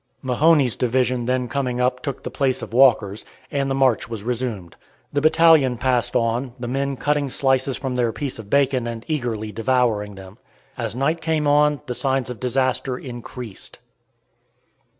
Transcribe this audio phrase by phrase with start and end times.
[0.23, 4.75] Mahone's division then coming up took the place of Walker's, and the march was resumed.
[5.13, 9.51] The battalion passed on, the men cutting slices from their piece of bacon and eagerly
[9.51, 10.39] devouring them.
[10.75, 13.77] As night came on the signs of disaster increased.